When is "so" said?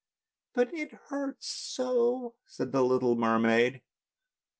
1.45-2.33